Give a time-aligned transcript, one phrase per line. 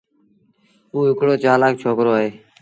[0.93, 2.29] اُ هڪڙو چلآڪ ڇوڪرو اهي۔